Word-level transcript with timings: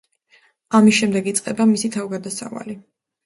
ამის 0.77 0.95
შემდეგ 1.01 1.29
იწყება 1.31 1.67
მისი 1.73 1.91
თავგადასავალი. 1.97 2.77